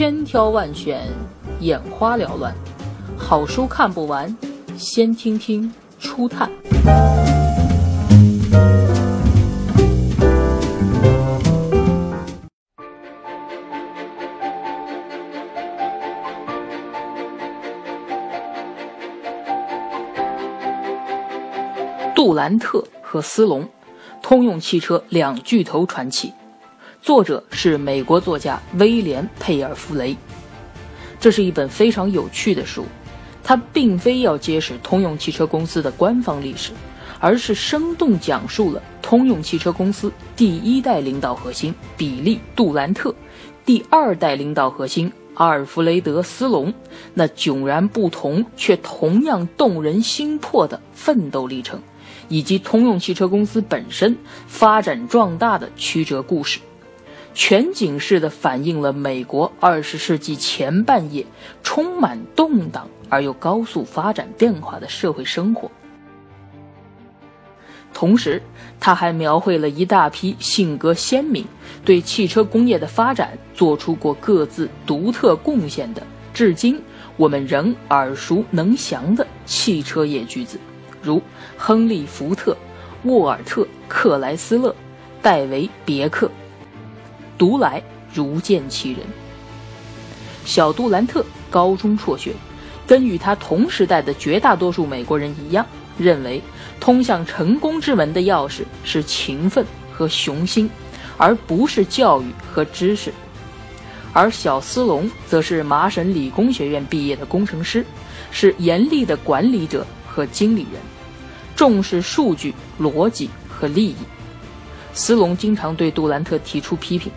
[0.00, 1.06] 千挑万选，
[1.60, 2.54] 眼花缭乱，
[3.18, 4.34] 好书看不完，
[4.74, 6.50] 先听听初探。
[22.14, 23.68] 杜兰特和斯隆，
[24.22, 26.32] 通用汽车两巨头传奇。
[27.02, 30.14] 作者是美国作家威廉·佩尔弗雷。
[31.18, 32.84] 这是一本非常有趣的书，
[33.42, 36.72] 它并非要揭示通用汽车公司的官方历史，
[37.18, 43.14] 而是生动讲述了通用汽车公司第一代领导核心比利·杜兰特，
[43.64, 46.72] 第二代领导核心阿尔弗雷德·斯隆
[47.14, 51.80] 那迥然不同却同样动人心魄的奋斗历程，
[52.28, 54.14] 以及通用汽车公司本身
[54.46, 56.60] 发展壮大的曲折故事。
[57.32, 61.24] 全景式地反映了美国二十世纪前半叶
[61.62, 65.70] 充满动荡而又高速发展变化的社会生活，
[67.94, 68.42] 同时，
[68.78, 71.44] 他还描绘了一大批性格鲜明、
[71.84, 76.02] 对汽车工业的发展做出过各自独特贡献的，
[76.32, 76.80] 至今
[77.16, 80.58] 我们仍耳熟能详的汽车业巨子，
[81.02, 81.20] 如
[81.56, 82.56] 亨利·福特、
[83.04, 84.74] 沃尔特·克莱斯勒、
[85.22, 86.30] 戴维·别克。
[87.40, 89.00] 读来如见其人。
[90.44, 92.34] 小杜兰特高中辍学，
[92.86, 95.64] 跟与他同时代的绝大多数美国人一样，
[95.96, 96.42] 认为
[96.78, 100.68] 通向成功之门的钥匙是勤奋和雄心，
[101.16, 103.10] 而不是教育和知识。
[104.12, 107.86] 而小斯隆则是麻省理工学院毕业的工程师，
[108.30, 110.82] 是严厉的管理者和经理人，
[111.56, 113.96] 重视数据、逻辑和利益。
[114.92, 117.10] 斯隆经常对杜兰特提出批评。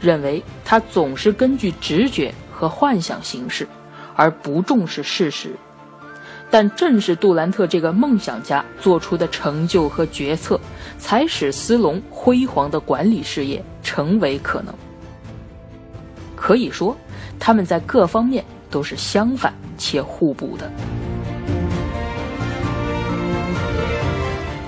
[0.00, 3.66] 认为他总是根据直觉和幻想行事，
[4.14, 5.50] 而不重视事实。
[6.48, 10.60] 但正是杜兰特这个梦想家做出的成就和决策，
[10.96, 14.72] 才使斯隆辉煌的管理事业成为可能。
[16.36, 16.96] 可以说，
[17.38, 20.70] 他们在各方面都是相反且互补的。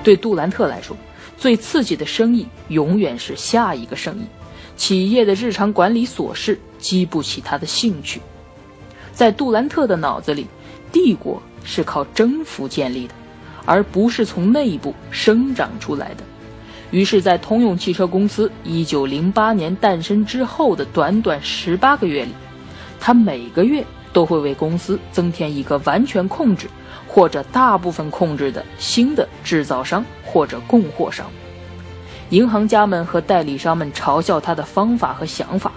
[0.03, 0.97] 对杜兰特来说，
[1.37, 4.27] 最刺激的生意永远是下一个生意。
[4.79, 8.23] 企业的日常管理琐事激不起他的兴趣，
[9.13, 10.47] 在杜兰特的脑子里，
[10.93, 13.15] 帝国是靠征服建立的，
[13.67, 16.23] 而不是从内部生长出来的。
[16.93, 22.31] 于是，在通用汽车公司1908年诞生之后的短短十八个月里，
[23.01, 26.67] 他每个月都会为公司增添一个完全控制
[27.07, 31.29] 或者大部分控制的新的制造商或者供货商。
[32.31, 35.73] 银行家们和代理商们嘲笑他的方法和想法，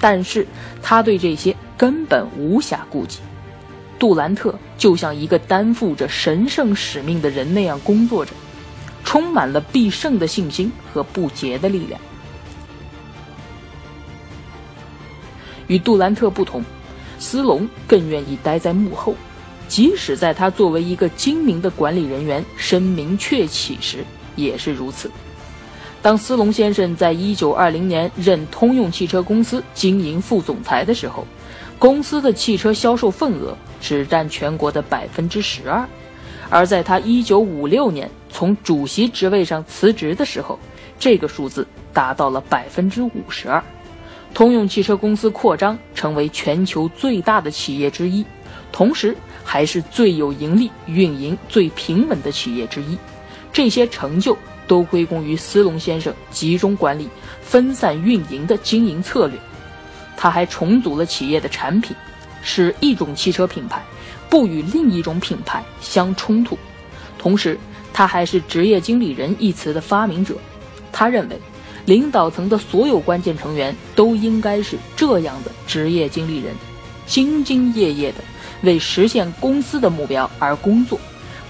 [0.00, 0.46] 但是
[0.82, 3.20] 他对这些根本无暇顾及。
[3.98, 8.32] 杜兰特就像一个担负着神圣使命的人那样工作着，
[9.04, 12.00] 充满了必胜的信心和不竭的力量。
[15.68, 16.64] 与杜兰特不同，
[17.20, 19.14] 斯隆更愿意待在幕后，
[19.68, 25.08] 即使在他作为一个精明的管理人员声名鹊起时，也是如此。
[26.02, 31.24] 当斯隆先生在1920年任通用汽车公司经营副总裁的时候，
[31.78, 35.84] 公司的汽车销售份额只占全国的百分之十二；
[36.50, 40.58] 而在他1956年从主席职位上辞职的时候，
[40.98, 43.62] 这个数字达到了百分之五十二。
[44.34, 48.26] 通用汽车公司扩张成为全球最大的企业之一，
[48.72, 52.98] 同时还是最有盈利、运营最平稳的企业之一。
[53.52, 54.36] 这些成就。
[54.66, 57.08] 都归功于斯隆先生集中管理、
[57.42, 59.38] 分散运营的经营策略。
[60.16, 61.96] 他还重组了企业的产品，
[62.42, 63.82] 使一种汽车品牌
[64.30, 66.56] 不与另一种品牌相冲突。
[67.18, 67.58] 同时，
[67.92, 70.36] 他还是“职业经理人”一词的发明者。
[70.90, 71.38] 他认为，
[71.84, 76.54] 领导层的所有关键成员都应该是这样的职业经理人，
[77.08, 78.18] 兢兢业业地
[78.62, 80.98] 为实现公司的目标而工作，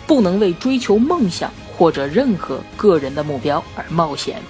[0.07, 1.53] 不能为追求梦想。
[1.77, 4.41] 或者任何个人的目标而冒险。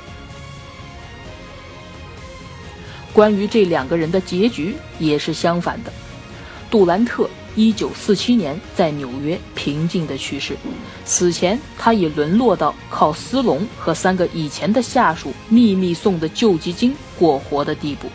[3.13, 5.93] 关于这两个人的结局也是相反的。
[6.71, 10.57] 杜兰特一九四七年在纽约平静的去世，
[11.05, 18.09] 此前他已沦落到靠斯隆和三个以前的下属秘密送的救济金过活的地步。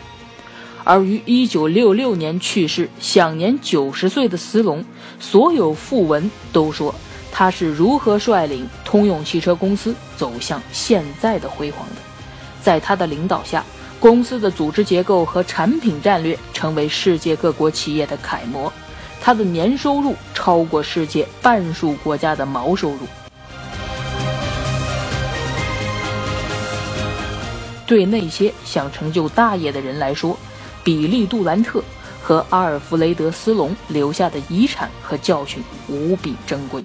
[0.82, 4.84] 而于一九六六年去世，享年九十岁的斯隆，
[5.20, 6.92] 所有讣文都说。
[7.30, 11.96] 他是如何率领通用汽车公司走向现在的辉煌的？
[12.60, 13.64] 在他的领导下，
[14.00, 18.72] 公司的组织结构和产品战略成为世界各国企业的楷模，
[19.20, 23.00] 他的年收入超过世界半数国家的毛收入。
[27.86, 30.36] 对那些想成就大业的人来说，
[30.84, 31.82] 比利·杜兰特
[32.20, 36.84] 和阿尔弗雷德·斯隆留下的遗产和教训无比珍贵。